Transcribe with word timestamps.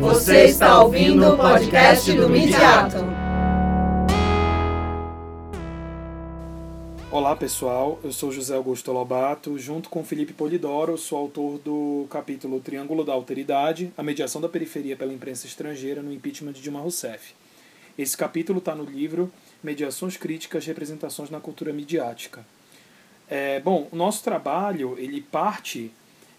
Você 0.00 0.44
está 0.44 0.80
ouvindo 0.80 1.34
o 1.34 1.36
podcast 1.36 2.12
do 2.12 2.28
Midiato. 2.28 2.96
Olá 7.10 7.34
pessoal, 7.34 7.98
eu 8.04 8.12
sou 8.12 8.30
José 8.30 8.54
Augusto 8.54 8.92
Lobato, 8.92 9.58
junto 9.58 9.88
com 9.88 10.04
Felipe 10.04 10.32
Polidoro, 10.32 10.96
sou 10.96 11.18
autor 11.18 11.58
do 11.58 12.06
capítulo 12.10 12.60
Triângulo 12.60 13.04
da 13.04 13.12
Alteridade, 13.12 13.92
a 13.96 14.02
mediação 14.02 14.40
da 14.40 14.48
periferia 14.48 14.96
pela 14.96 15.12
imprensa 15.12 15.46
estrangeira 15.46 16.00
no 16.00 16.12
impeachment 16.12 16.52
de 16.52 16.62
Dilma 16.62 16.80
Rousseff. 16.80 17.34
Esse 17.98 18.16
capítulo 18.16 18.60
está 18.60 18.74
no 18.74 18.84
livro 18.84 19.32
Mediações 19.62 20.16
Críticas, 20.16 20.64
Representações 20.64 21.30
na 21.30 21.40
Cultura 21.40 21.72
Midiática. 21.72 22.46
É, 23.28 23.58
bom, 23.60 23.88
o 23.90 23.96
nosso 23.96 24.22
trabalho 24.22 24.94
ele 24.98 25.20
parte 25.20 25.90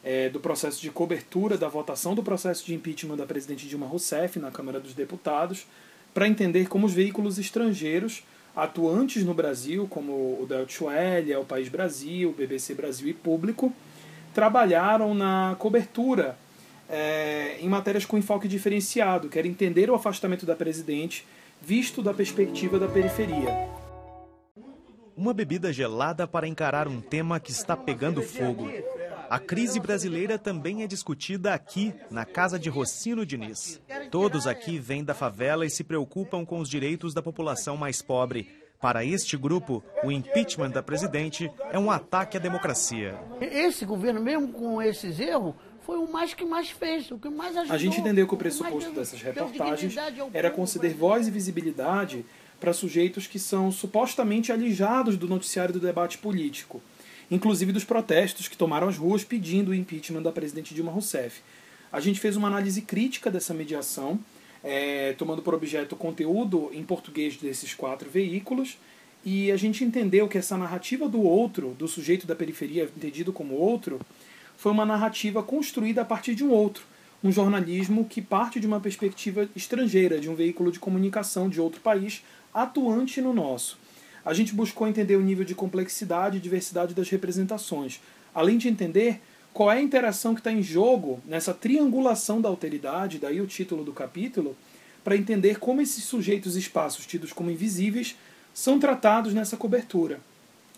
é, 0.09 0.27
do 0.27 0.39
processo 0.39 0.81
de 0.81 0.89
cobertura 0.89 1.55
da 1.55 1.67
votação 1.67 2.15
do 2.15 2.23
processo 2.23 2.65
de 2.65 2.73
impeachment 2.73 3.15
da 3.15 3.27
presidente 3.27 3.67
Dilma 3.67 3.85
Rousseff 3.85 4.39
na 4.39 4.49
Câmara 4.49 4.79
dos 4.79 4.95
Deputados, 4.95 5.67
para 6.15 6.27
entender 6.27 6.67
como 6.67 6.87
os 6.87 6.93
veículos 6.93 7.37
estrangeiros 7.37 8.23
atuantes 8.55 9.23
no 9.23 9.35
Brasil, 9.35 9.85
como 9.87 10.11
o 10.41 10.47
Deutsche 10.49 10.83
Welle, 10.83 11.35
o 11.35 11.45
País 11.45 11.69
Brasil, 11.69 12.31
o 12.31 12.33
BBC 12.33 12.73
Brasil 12.73 13.07
e 13.07 13.13
Público, 13.13 13.71
trabalharam 14.33 15.13
na 15.13 15.55
cobertura 15.59 16.35
é, 16.89 17.57
em 17.61 17.69
matérias 17.69 18.03
com 18.03 18.17
enfoque 18.17 18.47
diferenciado, 18.47 19.29
que 19.29 19.37
era 19.37 19.47
entender 19.47 19.91
o 19.91 19.93
afastamento 19.93 20.43
da 20.43 20.55
presidente 20.55 21.23
visto 21.61 22.01
da 22.01 22.15
perspectiva 22.15 22.79
da 22.79 22.87
periferia. 22.87 23.69
Uma 25.15 25.35
bebida 25.35 25.71
gelada 25.71 26.27
para 26.27 26.47
encarar 26.47 26.87
um 26.87 26.99
tema 26.99 27.39
que 27.39 27.51
está 27.51 27.77
pegando 27.77 28.23
fogo. 28.23 28.67
A 29.29 29.37
crise 29.37 29.79
brasileira 29.79 30.39
também 30.39 30.81
é 30.81 30.87
discutida 30.87 31.53
aqui, 31.53 31.93
na 32.09 32.25
casa 32.25 32.57
de 32.57 32.67
Rocino 32.67 33.23
Diniz. 33.23 33.79
Todos 34.09 34.47
aqui 34.47 34.79
vêm 34.79 35.03
da 35.03 35.13
favela 35.13 35.67
e 35.67 35.69
se 35.69 35.83
preocupam 35.83 36.43
com 36.43 36.57
os 36.57 36.67
direitos 36.67 37.13
da 37.13 37.21
população 37.21 37.77
mais 37.77 38.01
pobre. 38.01 38.49
Para 38.81 39.05
este 39.05 39.37
grupo, 39.37 39.83
o 40.03 40.11
impeachment 40.11 40.71
da 40.71 40.81
presidente 40.81 41.51
é 41.71 41.77
um 41.77 41.91
ataque 41.91 42.37
à 42.37 42.39
democracia. 42.39 43.19
Esse 43.39 43.85
governo, 43.85 44.19
mesmo 44.19 44.47
com 44.47 44.81
esses 44.81 45.19
erros, 45.19 45.53
foi 45.85 45.99
o 45.99 46.11
mais 46.11 46.33
que 46.33 46.43
mais 46.43 46.71
fez, 46.71 47.11
o 47.11 47.19
que 47.19 47.29
mais 47.29 47.55
ajudou. 47.55 47.75
A 47.75 47.77
gente 47.77 47.99
entendeu 47.99 48.27
que 48.27 48.33
o 48.33 48.37
pressuposto 48.37 48.91
dessas 48.93 49.21
reportagens 49.21 49.95
era 50.33 50.49
conceder 50.49 50.95
voz 50.95 51.27
e 51.27 51.31
visibilidade 51.31 52.25
para 52.59 52.73
sujeitos 52.73 53.27
que 53.27 53.37
são 53.37 53.71
supostamente 53.71 54.51
alijados 54.51 55.17
do 55.17 55.27
noticiário 55.27 55.73
do 55.73 55.79
debate 55.79 56.17
político 56.17 56.81
inclusive 57.31 57.71
dos 57.71 57.83
protestos 57.83 58.47
que 58.47 58.57
tomaram 58.57 58.87
as 58.87 58.97
ruas 58.97 59.23
pedindo 59.23 59.71
o 59.71 59.75
impeachment 59.75 60.21
da 60.21 60.31
presidente 60.31 60.73
Dilma 60.73 60.91
Rousseff. 60.91 61.41
A 61.91 61.99
gente 61.99 62.19
fez 62.19 62.35
uma 62.35 62.47
análise 62.47 62.81
crítica 62.81 63.29
dessa 63.29 63.53
mediação, 63.53 64.19
é, 64.63 65.13
tomando 65.13 65.41
por 65.41 65.53
objeto 65.53 65.93
o 65.93 65.97
conteúdo 65.97 66.69
em 66.73 66.83
português 66.83 67.37
desses 67.37 67.73
quatro 67.73 68.09
veículos, 68.09 68.77
e 69.23 69.51
a 69.51 69.57
gente 69.57 69.83
entendeu 69.83 70.27
que 70.27 70.37
essa 70.37 70.57
narrativa 70.57 71.07
do 71.07 71.21
outro, 71.21 71.75
do 71.77 71.87
sujeito 71.87 72.25
da 72.25 72.35
periferia 72.35 72.83
entendido 72.83 73.33
como 73.33 73.55
outro, 73.55 73.99
foi 74.55 74.71
uma 74.71 74.85
narrativa 74.85 75.43
construída 75.43 76.01
a 76.01 76.05
partir 76.05 76.35
de 76.35 76.43
um 76.43 76.51
outro, 76.51 76.83
um 77.23 77.31
jornalismo 77.31 78.05
que 78.05 78.21
parte 78.21 78.59
de 78.59 78.67
uma 78.67 78.79
perspectiva 78.79 79.49
estrangeira, 79.55 80.19
de 80.19 80.29
um 80.29 80.35
veículo 80.35 80.71
de 80.71 80.79
comunicação 80.79 81.49
de 81.49 81.59
outro 81.59 81.81
país 81.81 82.23
atuante 82.53 83.21
no 83.21 83.33
nosso 83.33 83.77
a 84.23 84.33
gente 84.33 84.53
buscou 84.53 84.87
entender 84.87 85.15
o 85.15 85.21
nível 85.21 85.45
de 85.45 85.55
complexidade 85.55 86.37
e 86.37 86.39
diversidade 86.39 86.93
das 86.93 87.09
representações, 87.09 87.99
além 88.33 88.57
de 88.57 88.67
entender 88.67 89.21
qual 89.53 89.71
é 89.71 89.77
a 89.77 89.81
interação 89.81 90.33
que 90.33 90.41
está 90.41 90.51
em 90.51 90.61
jogo 90.61 91.19
nessa 91.25 91.53
triangulação 91.53 92.39
da 92.39 92.49
alteridade, 92.49 93.19
daí 93.19 93.41
o 93.41 93.47
título 93.47 93.83
do 93.83 93.93
capítulo, 93.93 94.55
para 95.03 95.15
entender 95.15 95.59
como 95.59 95.81
esses 95.81 96.03
sujeitos 96.03 96.55
espaços 96.55 97.05
tidos 97.05 97.33
como 97.33 97.49
invisíveis 97.49 98.15
são 98.53 98.79
tratados 98.79 99.33
nessa 99.33 99.57
cobertura. 99.57 100.19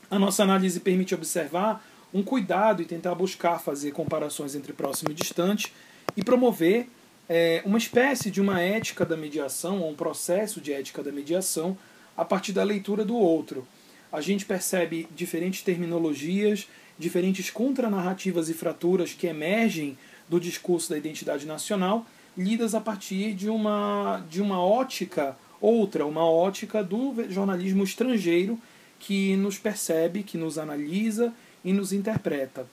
A 0.09 0.19
nossa 0.19 0.43
análise 0.43 0.79
permite 0.79 1.15
observar 1.15 1.85
um 2.13 2.21
cuidado 2.21 2.81
e 2.81 2.85
tentar 2.85 3.15
buscar 3.15 3.59
fazer 3.59 3.91
comparações 3.91 4.55
entre 4.55 4.73
próximo 4.73 5.11
e 5.11 5.13
distante 5.13 5.73
e 6.15 6.23
promover 6.23 6.87
é, 7.29 7.61
uma 7.65 7.77
espécie 7.77 8.29
de 8.29 8.41
uma 8.41 8.59
ética 8.59 9.05
da 9.05 9.15
mediação, 9.15 9.79
ou 9.79 9.89
um 9.89 9.95
processo 9.95 10.59
de 10.59 10.73
ética 10.73 11.01
da 11.01 11.11
mediação, 11.11 11.77
a 12.15 12.25
partir 12.25 12.51
da 12.51 12.63
leitura 12.63 13.03
do 13.03 13.15
outro. 13.15 13.67
A 14.11 14.19
gente 14.21 14.45
percebe 14.45 15.07
diferentes 15.15 15.61
terminologias, 15.61 16.67
diferentes 16.99 17.49
contranarrativas 17.49 18.49
e 18.49 18.53
fraturas 18.53 19.13
que 19.13 19.27
emergem 19.27 19.97
do 20.27 20.39
discurso 20.39 20.89
da 20.89 20.97
identidade 20.97 21.45
nacional, 21.45 22.05
lidas 22.37 22.75
a 22.75 22.81
partir 22.81 23.33
de 23.33 23.49
uma, 23.49 24.23
de 24.29 24.41
uma 24.41 24.63
ótica 24.63 25.37
outra, 25.59 26.05
uma 26.05 26.25
ótica 26.25 26.83
do 26.83 27.13
jornalismo 27.29 27.83
estrangeiro 27.83 28.57
que 28.99 29.35
nos 29.35 29.57
percebe, 29.57 30.23
que 30.23 30.37
nos 30.37 30.57
analisa 30.57 31.33
e 31.63 31.73
nos 31.73 31.91
interpreta. 31.91 32.65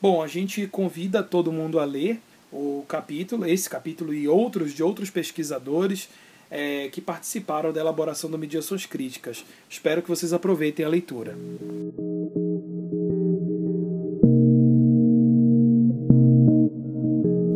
Bom, 0.00 0.22
a 0.22 0.26
gente 0.26 0.66
convida 0.66 1.22
todo 1.22 1.52
mundo 1.52 1.80
a 1.80 1.84
ler 1.84 2.20
o 2.52 2.84
capítulo, 2.88 3.46
esse 3.46 3.68
capítulo 3.68 4.14
e 4.14 4.28
outros 4.28 4.72
de 4.72 4.82
outros 4.82 5.10
pesquisadores 5.10 6.08
é, 6.50 6.88
que 6.88 7.00
participaram 7.00 7.72
da 7.72 7.80
elaboração 7.80 8.30
do 8.30 8.38
Mediações 8.38 8.86
Críticas. 8.86 9.44
Espero 9.68 10.02
que 10.02 10.08
vocês 10.08 10.32
aproveitem 10.32 10.84
a 10.84 10.88
leitura. 10.88 11.36